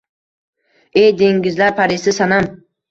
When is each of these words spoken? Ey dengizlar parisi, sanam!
Ey 1.03 1.11
dengizlar 1.21 1.79
parisi, 1.83 2.19
sanam! 2.21 2.55